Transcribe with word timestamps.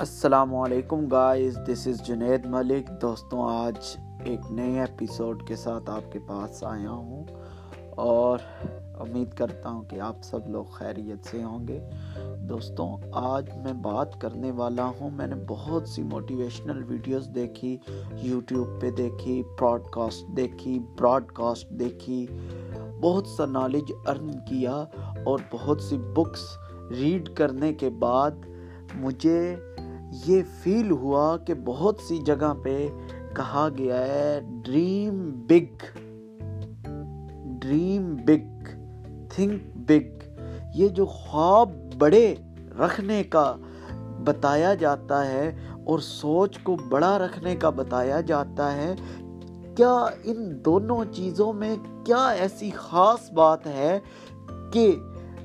السلام 0.00 0.54
علیکم 0.54 1.06
guys 1.06 1.58
this 1.68 1.86
از 1.86 2.06
جنید 2.06 2.46
ملک. 2.46 3.02
دوستوں، 3.02 3.50
آج 3.50 3.96
ایک 4.24 4.40
نئے 4.50 4.80
ایپیسوڈ 4.80 5.46
کے 5.46 5.56
ساتھ 5.56 5.90
آپ 5.90 6.12
کے 6.12 6.18
پاس 6.18 6.64
آیا 6.64 6.90
ہوں 6.90 7.24
اور 7.90 8.38
امید 9.00 9.34
کرتا 9.34 9.70
ہوں 9.70 9.82
کہ 9.82 10.00
آپ 10.00 10.16
سب 10.22 10.48
لوگ 10.48 10.64
خیریت 10.64 11.26
سے 11.26 11.42
ہوں 11.42 11.68
گے۔ 11.68 11.80
دوستوں، 12.48 12.96
آج 13.12 13.50
میں 13.56 13.72
بات 13.72 14.20
کرنے 14.20 14.50
والا 14.50 14.90
ہوں۔ 15.00 15.10
میں 15.10 15.26
نے 15.26 15.34
بہت 15.48 15.88
سی 15.88 16.02
موٹیویشنل 16.02 16.84
ویڈیوز 16.88 17.28
دیکھی 17.34 17.78
یوٹیوب 18.12 18.80
پہ 18.80 18.90
دیکھی 18.90 19.42
براڈ 19.60 19.82
کاسٹ 19.92 20.36
دیکھی 20.36 20.78
براڈ 20.98 21.26
کاسٹ 21.26 21.70
دیکھی، 21.70 22.26
بہت 23.00 23.26
سا 23.26 23.46
نالج 23.46 23.92
ارن 24.06 24.30
کیا 24.30 24.84
اور 25.24 25.38
بہت 25.52 25.82
سی 25.82 25.98
بکس 25.98 26.40
ریڈ 26.90 27.28
کرنے 27.28 27.74
کے 27.74 27.90
بعد 27.90 28.30
مجھے 28.94 29.56
یہ 30.12 30.42
فیل 30.62 30.90
ہوا 30.90 31.36
کہ 31.36 31.54
بہت 31.64 32.00
سی 32.00 32.18
جگہ 32.18 32.54
پہ 32.62 32.88
کہا 33.36 33.68
گیا 33.78 33.98
ہے 33.98 34.40
dream 34.64 35.30
big 35.46 35.84
dream 37.44 38.16
big 38.16 38.68
think 39.30 39.76
big 39.76 40.40
یہ 40.74 40.88
جو 40.88 41.06
خواب 41.06 41.70
بڑے 41.98 42.34
رکھنے 42.78 43.22
کا 43.22 43.56
بتایا 44.24 44.74
جاتا 44.74 45.26
ہے 45.26 45.56
اور 45.86 45.98
سوچ 45.98 46.58
کو 46.58 46.76
بڑا 46.88 47.18
رکھنے 47.18 47.56
کا 47.56 47.70
بتایا 47.70 48.20
جاتا 48.20 48.76
ہے، 48.76 48.94
کیا 49.76 49.94
ان 50.24 50.64
دونوں 50.64 51.04
چیزوں 51.12 51.52
میں 51.52 51.76
کیا 52.04 52.28
ایسی 52.28 52.70
خاص 52.74 53.32
بات 53.32 53.66
ہے 53.66 53.98
کہ 54.72 54.96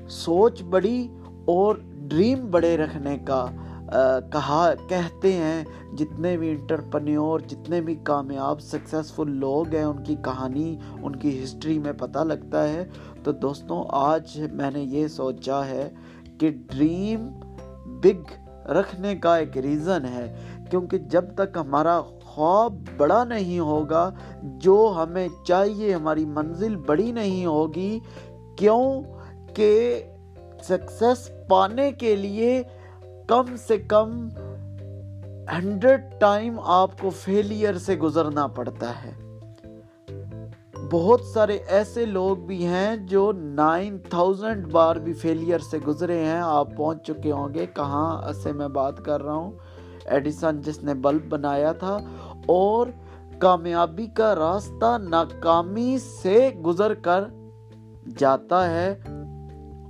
سوچ 0.08 0.62
بڑی 0.62 1.08
اور 1.46 1.76
ڈریم 1.96 2.50
بڑے 2.50 2.76
رکھنے 2.76 3.18
کا 3.18 3.46
کہا، 4.32 4.72
کہتے 4.88 5.32
ہیں، 5.32 5.64
جتنے 5.96 6.36
بھی 6.36 6.50
انٹرپنیور 6.50 7.40
جتنے 7.40 7.80
بھی 7.80 7.94
کامیاب 7.94 8.60
سکسیسفل 8.60 9.30
لوگ 9.30 9.74
ہیں، 9.74 9.84
ان 9.84 10.02
کی 10.02 10.14
کہانی، 10.14 10.78
ان 11.02 11.16
کی 11.16 11.44
ہسٹری 11.44 11.78
میں 11.78 11.92
پتہ 11.92 12.18
لگتا 12.18 12.68
ہے۔ 12.68 12.84
تو 13.24 13.32
دوستوں، 13.32 13.84
آج 13.88 14.40
میں 14.52 14.70
نے 14.70 14.80
یہ 14.80 15.08
سوچا 15.08 15.66
ہے 15.66 15.90
کہ 16.38 16.50
ڈریم 16.50 17.30
بگ 17.86 18.50
رکھنے 18.68 19.16
کا 19.16 19.36
ایک 19.36 19.58
ریزن 19.58 20.04
ہے۔ 20.04 20.36
کیونکہ 20.70 20.98
جب 20.98 21.24
تک 21.34 21.56
ہمارا 21.56 22.00
خواب 22.24 22.74
بڑا 22.96 23.24
نہیں 23.24 23.58
ہوگا، 23.58 24.10
جو 24.42 24.94
ہمیں 24.96 25.28
چاہیے، 25.44 25.94
ہماری 25.94 26.24
منزل 26.24 26.76
بڑی 26.76 27.12
نہیں 27.12 27.46
ہوگی، 27.46 28.00
کیوں 28.56 29.02
کہ 29.54 30.02
سکسیس 30.62 31.30
پانے 31.48 31.92
کے 31.92 32.16
لیے 32.16 32.62
کم 33.26 33.44
سے 33.68 33.78
کم 33.78 34.28
ہنڈریڈ 35.58 36.00
ٹائم 36.20 36.60
آپ 36.64 36.90
کو 37.00 37.10
فیلئر 37.10 37.78
سے 37.78 37.96
گزرنا 37.96 38.46
پڑتا 38.46 38.92
ہے۔ 39.04 39.38
بہت 40.90 41.20
سارے 41.20 41.58
ایسے 41.68 42.06
لوگ 42.06 42.36
بھی 42.36 42.66
ہیں 42.66 42.96
جو 42.96 43.32
نائن 43.32 43.98
تھاؤزینڈ 43.98 44.66
بار 44.66 44.96
بھی 44.96 45.12
فیلئر 45.12 45.58
سے 45.58 45.78
گزرے 45.78 46.24
ہیں۔ 46.24 46.40
آپ 46.40 46.76
پہنچ 46.76 47.06
چکے 47.06 47.32
ہوں 47.32 47.54
گے۔ 47.54 47.66
کہاں؟ 47.66 48.32
سے 48.32 48.52
میں 48.52 48.68
بات 48.68 49.04
کر 49.04 49.22
رہا 49.22 49.34
ہوں۔ 49.34 49.50
ایڈیسن 50.04 50.60
جس 50.60 50.82
نے 50.82 50.94
بلب 50.94 51.28
بنایا 51.28 51.72
تھا 51.72 51.98
اور 52.46 52.86
کامیابی 53.38 54.06
کا 54.06 54.34
راستہ 54.34 54.98
ناکامی 54.98 55.98
سے 56.22 56.50
گزر 56.66 56.94
کر 56.94 57.24
جاتا 58.18 58.70
ہے 58.70 58.94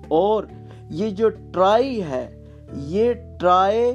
اور 0.09 0.45
یہ 0.91 1.11
جو 1.11 1.29
ٹرائی 1.29 2.03
ہے 2.03 2.36
یہ 2.73 3.13
ٹرائی 3.41 3.93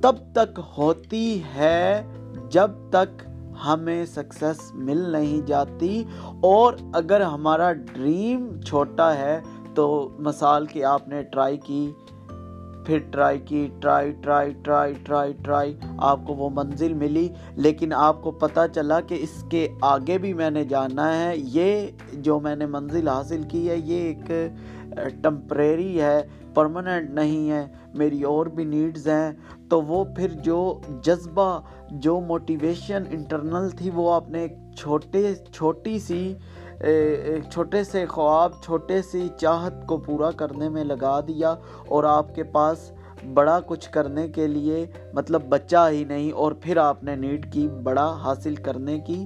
تب 0.00 0.16
تک 0.32 0.60
ہوتی 0.78 1.40
ہے 1.56 2.02
جب 2.50 2.70
تک 2.90 3.22
ہمیں 3.66 4.06
سکسیس 4.06 4.74
مل 4.74 5.10
نہیں 5.10 5.46
جاتی 5.46 6.04
اور 6.40 6.72
اگر 6.92 7.20
ہمارا 7.20 7.72
ڈریم 7.72 8.60
چھوٹا 8.60 9.14
ہے 9.14 9.40
تو 9.74 10.08
مثال 10.18 10.66
کہ 10.66 10.84
آپ 10.84 11.08
نے 11.08 11.22
ٹرائی 11.22 11.56
کی، 11.56 11.92
پھر 12.86 12.98
ٹرائی 13.10 13.38
کی 13.38 13.68
try 13.80 14.12
try 14.12 14.52
try 14.62 14.94
try 15.02 15.32
try 15.32 15.76
آپ 15.98 16.20
کو 16.26 16.34
وہ 16.34 16.50
منزل 16.52 16.92
ملی۔ 16.92 17.28
لیکن 17.56 17.92
آپ 17.92 18.22
کو 18.22 18.30
پتہ 18.30 18.60
چلا 18.74 19.00
کہ 19.00 19.18
اس 19.20 19.44
کے 19.50 19.68
آگے 19.80 20.18
بھی 20.18 20.34
میں 20.34 20.50
نے 20.50 20.64
جانا 20.64 21.18
ہے۔ 21.18 21.32
یہ 21.36 21.86
جو 22.12 22.40
میں 22.40 22.56
نے 22.56 22.66
منزل 22.66 23.08
حاصل 23.08 23.42
کی 23.42 23.68
ہے، 23.68 23.76
یہ 23.76 23.98
ایک 23.98 24.30
ٹمپریری 25.22 26.00
ہے 26.00 26.20
پرماننٹ 26.54 27.10
نہیں 27.10 27.50
ہے، 27.50 27.66
میری 27.94 28.22
اور 28.22 28.46
بھی 28.46 28.64
نیڈز 28.64 29.08
ہیں، 29.08 29.32
تو 29.68 29.80
وہ 29.82 30.04
پھر 30.16 30.32
جو 30.44 30.58
جذبہ، 31.04 31.60
جو 31.90 32.20
موٹیویشن 32.20 33.02
انٹرنل 33.10 33.70
تھی 33.70 33.90
وہ 33.94 34.12
آپ 34.12 34.30
نے 34.30 34.42
ایک 34.42 34.56
چھوٹے، 34.76 35.34
چھوٹی 35.52 35.98
سی 35.98 36.34
ایک 36.80 37.50
چھوٹے 37.52 37.84
سے 37.84 38.04
خواب، 38.06 38.52
چھوٹے 38.64 39.00
سی 39.02 39.28
چاہت 39.36 39.86
کو 39.86 39.96
پورا 39.96 40.30
کرنے 40.30 40.68
میں 40.68 40.84
لگا 40.84 41.20
دیا 41.20 41.54
اور 41.88 42.04
آپ 42.04 42.34
کے 42.34 42.42
پاس 42.42 42.90
بڑا 43.34 43.58
کچھ 43.66 43.90
کرنے 43.90 44.26
کے 44.28 44.46
لیے 44.46 44.84
مطلب 45.12 45.42
بچہ 45.48 45.88
ہی 45.92 46.04
نہیں 46.04 46.32
اور 46.32 46.52
پھر 46.52 46.76
آپ 46.76 47.04
نے 47.04 47.14
نیڈ 47.16 47.52
کی، 47.52 47.68
بڑا 47.82 48.06
حاصل 48.22 48.54
کرنے 48.54 48.98
کی۔ 49.00 49.24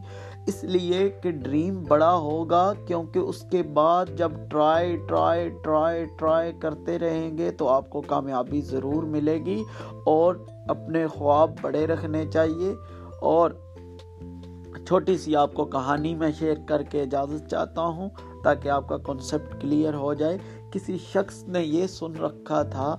اس 0.50 0.64
لیے 0.64 1.08
کہ 1.22 1.30
ڈریم 1.30 1.82
بڑا 1.88 2.14
ہوگا 2.14 2.72
کیونکہ 2.86 3.18
اس 3.18 3.44
کے 3.50 3.62
بعد 3.62 4.06
جب 4.16 4.32
ٹرائی 4.50 4.96
ٹرائی 4.96 5.48
ٹرائی 5.48 6.04
ٹرائی 6.18 6.52
کرتے 6.52 6.98
رہیں 6.98 7.38
گے 7.38 7.50
تو 7.50 7.68
آپ 7.68 7.90
کو 7.90 8.00
کامیابی 8.00 8.60
ضرور 8.60 9.02
ملے 9.02 9.38
گی 9.44 9.62
اور 10.06 10.34
اپنے 10.68 11.06
خواب 11.06 11.50
بڑے 11.60 11.86
رکھنے 11.86 12.24
چاہیے 12.32 12.74
اور 13.20 13.50
چھوٹی 14.86 15.18
سی 15.18 15.36
آپ 15.36 15.54
کو 15.54 15.64
کہانی 15.64 16.14
میں 16.14 16.30
شیئر 16.38 16.56
کر 16.68 16.82
کے 16.82 17.02
اجازت 17.02 17.50
چاہتا 17.50 17.82
ہوں 17.82 18.08
تاکہ 18.44 18.68
آپ 18.68 18.88
کا 18.88 18.96
کنسپٹ 18.96 19.60
کلیئر 19.60 19.94
ہو 19.94 20.14
جائے۔ 20.14 20.38
کسی 20.70 20.98
شخص 20.98 21.48
نے 21.48 21.62
یہ 21.62 21.86
سن 21.86 22.16
رکھا 22.16 22.62
تھا 22.62 22.97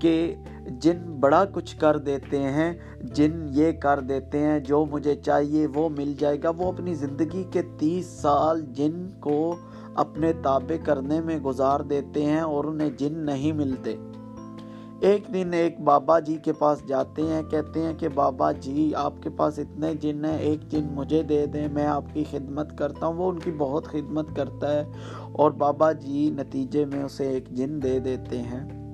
کہ 0.00 0.34
جن 0.66 0.98
بڑا 1.20 1.44
کچھ 1.44 1.76
کر 1.76 1.98
دیتے 1.98 2.38
ہیں، 2.38 2.72
جن 3.02 3.46
یہ 3.50 3.72
کر 3.72 4.00
دیتے 4.00 4.38
ہیں، 4.38 4.60
جو 4.60 4.84
مجھے 4.84 5.14
چاہیے 5.14 5.66
وہ 5.74 5.88
مل 5.88 6.14
جائے 6.18 6.42
گا۔ 6.42 6.50
وہ 6.50 6.72
اپنی 6.72 6.94
زندگی 6.94 7.44
کے 7.50 7.62
تیس 7.78 8.06
سال 8.06 8.60
جن 8.60 9.08
کو 9.20 9.56
اپنے 9.94 10.32
تابع 10.32 10.76
کرنے 10.84 11.20
میں 11.20 11.38
گزار 11.38 11.80
دیتے 11.80 12.24
ہیں 12.24 12.40
اور 12.40 12.64
انہیں 12.64 12.90
جن 12.90 13.18
نہیں 13.18 13.52
ملتے۔ 13.52 13.96
ایک 15.00 15.24
دن 15.34 15.50
ایک 15.52 15.80
بابا 15.80 16.18
جی 16.18 16.36
کے 16.36 16.52
پاس 16.52 16.86
جاتے 16.88 17.22
ہیں، 17.22 17.42
کہتے 17.42 17.82
ہیں 17.82 17.94
کہ 17.98 18.08
بابا 18.08 18.52
جی 18.52 18.94
آپ 18.94 19.22
کے 19.22 19.30
پاس 19.30 19.58
اتنے 19.58 19.94
جن 19.94 20.24
ہیں، 20.24 20.38
ایک 20.38 20.68
جن 20.68 20.86
مجھے 20.92 21.22
دے 21.22 21.46
دیں، 21.46 21.68
میں 21.68 21.86
آپ 21.86 22.04
کی 22.12 22.24
خدمت 22.30 22.78
کرتا 22.78 23.06
ہوں، 23.06 23.14
وہ 23.14 23.30
ان 23.30 23.38
کی 23.38 23.50
بہت 23.58 23.84
خدمت 23.84 24.26
کرتا 24.36 24.72
ہے۔ 24.72 24.84
اور 25.32 25.50
بابا 25.50 25.92
جی 25.92 26.30
نتیجے 26.30 26.84
میں 26.84 27.02
اسے 27.02 27.28
ایک 27.28 27.48
جن 27.48 27.82
دے 27.82 27.98
دیتے 27.98 28.42
ہیں۔ 28.42 28.84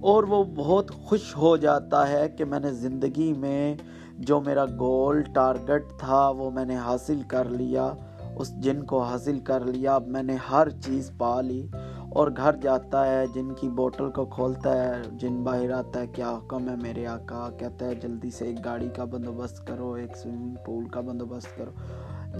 اور 0.00 0.24
وہ 0.24 0.44
بہت 0.44 0.90
خوش 0.90 1.36
ہو 1.36 1.56
جاتا 1.56 2.08
ہے 2.08 2.28
کہ 2.28 2.44
میں 2.44 2.60
نے 2.60 2.72
زندگی 2.72 3.32
میں 3.32 3.76
جو 4.18 4.40
میرا 4.40 4.64
گول 4.64 5.22
ٹارگٹ 5.22 5.98
تھا، 5.98 6.28
وہ 6.28 6.50
میں 6.50 6.64
نے 6.64 6.76
حاصل 6.76 7.20
کر 7.28 7.44
لیا۔ 7.44 7.92
اس 8.36 8.56
جن 8.60 8.82
کو 8.82 9.02
حاصل 9.02 9.38
کر 9.38 9.60
لیا، 9.60 9.94
اب 9.94 10.08
میں 10.08 10.22
نے 10.22 10.36
ہر 10.50 10.68
چیز 10.70 11.10
پا 11.18 11.40
لی۔ 11.40 11.66
اور 12.14 12.28
گھر 12.36 12.56
جاتا 12.62 13.06
ہے، 13.06 13.26
جن 13.34 13.52
کی 13.52 13.68
بوٹل 13.68 14.10
کو 14.10 14.24
کھولتا 14.24 14.84
ہے، 14.84 15.02
جن 15.12 15.42
باہر 15.42 15.70
آتا 15.70 16.00
ہے، 16.00 16.06
کیا 16.06 16.30
حکم 16.30 16.68
ہے 16.68 16.74
میرے 16.82 17.06
آقا؟ 17.06 17.48
کہتا 17.58 17.86
ہے، 17.86 17.94
جلدی 17.94 18.30
سے 18.30 18.46
ایک 18.46 18.64
گاڑی 18.64 18.88
کا 18.88 19.04
بندوبست 19.04 19.66
کرو، 19.66 19.92
ایک 19.92 20.16
سوئمنگ 20.16 20.54
پول 20.66 20.84
کا 20.88 21.00
بندوبست 21.00 21.58
کرو۔ 21.58 21.70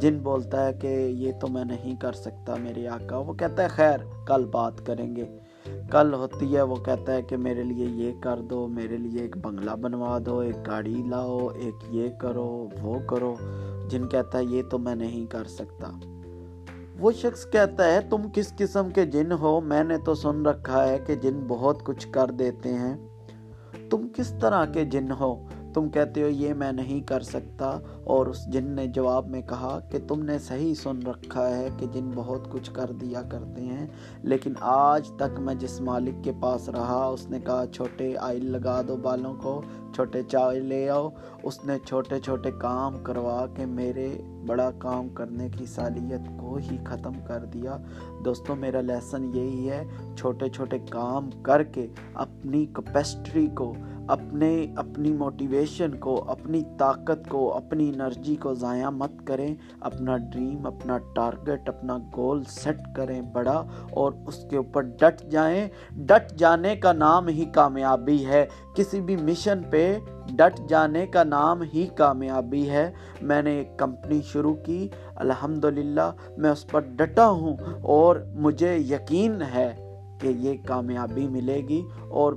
جن 0.00 0.18
بولتا 0.18 0.66
ہے 0.66 0.72
کہ 0.72 1.06
یہ 1.06 1.32
تو 1.40 1.46
میں 1.48 1.64
نہیں 1.64 1.96
کر 1.96 2.12
سکتا 2.12 2.54
میرے 2.60 2.88
آقا، 2.88 3.16
وہ 3.16 3.32
کہتا 3.32 3.62
ہے، 3.62 3.68
خیر، 3.68 3.98
کل 4.26 4.44
بات 4.44 4.86
کریں 4.86 5.16
گے۔ 5.16 5.38
کل 5.90 6.14
ہوتی 6.14 6.56
ہے، 6.56 6.62
وہ 6.62 6.76
کہتا 6.76 7.12
ہے 7.12 7.22
کہ 7.22 7.36
میرے 7.36 7.62
لیے 7.62 7.86
یہ 7.86 8.12
کر 8.20 8.40
دو، 8.40 8.66
میرے 8.66 8.96
لیے 8.96 9.20
ایک 9.20 9.36
بنگلہ 9.36 9.70
بنوا 9.70 10.18
دو، 10.26 10.38
ایک 10.38 10.66
گاڑی 10.66 11.02
لاؤ، 11.06 11.48
ایک 11.48 11.74
یہ 11.90 12.08
کرو، 12.10 12.68
وہ 12.82 12.98
کرو۔ 13.06 13.34
جن 13.88 14.08
کہتا 14.08 14.38
ہے، 14.38 14.44
یہ 14.44 14.62
تو 14.70 14.78
میں 14.78 14.94
نہیں 14.94 15.26
کر 15.26 15.44
سکتا۔ 15.44 16.13
وہ 16.98 17.12
شخص 17.12 17.46
کہتا 17.52 17.92
ہے، 17.92 18.00
تم 18.00 18.22
کس 18.34 18.56
قسم 18.56 18.90
کے 18.90 19.06
جن 19.06 19.32
ہو؟ 19.32 19.60
میں 19.60 19.84
نے 19.84 19.98
تو 19.98 20.14
سن 20.14 20.46
رکھا 20.46 20.88
ہے 20.88 20.98
کہ 21.06 21.14
جن 21.14 21.44
بہت 21.48 21.84
کچھ 21.84 22.08
کر 22.12 22.30
دیتے 22.30 22.72
ہیں۔ 22.72 22.96
تم 23.90 24.08
کس 24.16 24.32
طرح 24.40 24.64
کے 24.64 24.84
جن 24.84 25.10
ہو؟ 25.10 25.46
تم 25.74 25.88
کہتے 25.88 26.22
ہو 26.22 26.28
یہ 26.28 26.54
میں 26.54 26.70
نہیں 26.72 27.00
کر 27.00 27.22
سکتا، 27.22 27.68
اور 28.04 28.26
اس 28.26 28.44
جن 28.46 28.66
نے 28.66 28.86
جواب 28.86 29.28
میں 29.28 29.40
کہا 29.42 29.78
کہ 29.90 29.98
تم 30.08 30.22
نے 30.24 30.38
صحیح 30.38 30.74
سن 30.74 31.02
رکھا 31.02 31.48
ہے 31.48 31.68
کہ 31.78 31.86
جن 31.92 32.10
بہت 32.14 32.50
کچھ 32.50 32.70
کر 32.72 32.92
دیا 33.00 33.22
کرتے 33.30 33.62
ہیں، 33.62 33.86
لیکن 34.22 34.52
آج 34.60 35.10
تک 35.18 35.38
میں 35.38 35.54
جس 35.54 35.80
مالک 35.80 36.24
کے 36.24 36.32
پاس 36.40 36.68
رہا، 36.68 37.04
اس 37.04 37.28
نے 37.30 37.38
کہا، 37.46 37.64
چھوٹے 37.72 38.12
آئل 38.20 38.50
لگا 38.52 38.80
دو 38.88 38.96
بالوں 38.96 39.34
کو، 39.42 39.60
چھوٹے 39.94 40.22
چائے 40.22 40.60
لے 40.60 40.88
آؤ۔ 40.90 41.08
اس 41.42 41.64
نے 41.64 41.78
چھوٹے 41.86 42.18
چھوٹے 42.20 42.50
کام 42.60 42.96
کروا 43.02 43.44
کے 43.56 43.66
میرے 43.66 44.08
بڑا 44.46 44.70
کام 44.78 45.08
کرنے 45.08 45.48
کی 45.48 45.66
صلاحیت 45.66 46.28
کو 46.40 46.56
ہی 46.62 46.76
ختم 46.84 47.12
کر 47.26 47.44
دیا۔ 47.52 47.76
دوستوں 48.24 48.56
میرا 48.56 48.80
لیسن 48.80 49.24
یہی 49.34 49.68
ہے، 49.70 49.82
چھوٹے 50.16 50.48
چھوٹے 50.48 50.78
کام 50.90 51.30
کر 51.42 51.62
کے 51.64 51.86
اپنی 52.14 52.64
کپیسٹری 52.72 53.46
کو 53.54 53.72
اپنے، 54.08 54.66
اپنی 54.76 55.12
موٹیویشن 55.12 55.90
کو، 56.00 56.24
اپنی 56.28 56.62
طاقت 56.78 57.28
کو، 57.28 57.54
اپنی 57.56 57.88
انرجی 57.88 58.36
کو 58.36 58.54
ضائع 58.54 58.90
مت 58.90 59.12
کریں۔ 59.24 59.54
اپنا 59.80 60.16
ڈریم 60.16 60.66
اپنا 60.66 60.98
ٹارگٹ 60.98 61.68
اپنا 61.68 61.98
گول 62.16 62.42
سیٹ 62.48 62.76
کریں 62.96 63.22
بڑا 63.22 63.62
اور 63.90 64.12
اس 64.26 64.44
کے 64.50 64.56
اوپر 64.56 64.80
ڈٹ 64.80 65.30
جائیں۔ 65.30 65.68
ڈٹ 65.90 66.34
جانے 66.38 66.76
کا 66.76 66.92
نام 66.92 67.28
ہی 67.28 67.44
کامیابی 67.44 68.26
ہے۔ 68.26 68.46
کسی 68.74 69.00
بھی 69.00 69.16
مشن 69.16 69.60
پہ 69.70 69.98
ڈٹ 70.30 70.60
جانے 70.68 71.06
کا 71.06 71.24
نام 71.24 71.62
ہی 71.74 71.86
کامیابی 71.86 72.70
ہے۔ 72.70 72.92
میں 73.22 73.42
نے 73.42 73.50
ایک 73.50 73.78
کمپنی 73.78 74.20
شروع 74.22 74.54
کی۔ 74.54 74.88
الحمدللہ، 75.16 76.12
میں 76.36 76.50
اس 76.50 76.66
پر 76.66 76.80
ڈٹا 76.80 77.30
ہوں 77.30 77.56
اور 77.82 78.16
مجھے 78.34 78.76
یقین 78.76 79.42
ہے 79.42 79.98
کہ 80.20 80.28
یہ 80.28 80.54
کامیابی 80.66 81.28
ملے 81.28 81.62
گی 81.68 81.82
اور 82.08 82.32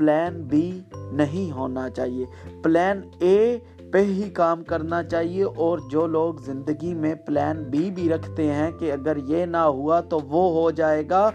پلان 0.00 0.42
بی 0.42 0.80
نہیں 1.12 1.52
ہونا 1.52 1.90
چاہیے۔ 1.90 2.24
پلان 2.62 3.00
اے 3.18 3.58
پہ 3.92 3.98
ہی 3.98 4.30
کام 4.30 4.64
کرنا 4.64 5.02
چاہیے 5.02 5.44
اور 5.44 5.78
جو 5.90 6.06
لوگ 6.06 6.34
زندگی 6.44 6.94
میں 6.94 7.14
پلان 7.14 7.62
بی 7.62 7.90
بھی 7.90 8.08
رکھتے 8.08 8.52
ہیں 8.52 8.70
کہ 8.70 8.92
اگر 8.92 9.16
یہ 9.16 9.46
نہ 9.46 9.56
ہوا 9.56 10.00
تو 10.00 10.20
وہ 10.20 10.62
ہو 10.62 10.70
جائے 10.70 11.04
گا۔ 11.10 11.30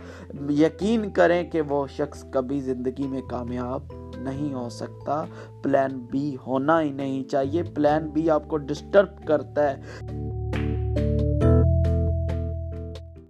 یقین 0.49 1.09
کریں 1.09 1.49
کہ 1.49 1.61
وہ 1.61 1.87
شخص 1.87 2.25
کبھی 2.31 2.61
زندگی 2.61 3.07
میں 3.07 3.21
کامیاب 3.29 3.81
نہیں 4.17 4.53
ہو 4.53 4.69
سکتا۔ 4.69 5.25
پلان 5.63 5.99
بی 6.11 6.37
ہونا 6.47 6.81
ہی 6.81 6.91
نہیں 6.91 7.23
چاہیے۔ 7.23 7.63
پلان 7.63 8.07
بی 8.07 8.29
آپ 8.29 8.47
کو 8.47 8.57
ڈسٹرب 8.57 9.27
کرتا 9.27 9.71
ہے۔ 9.71 9.81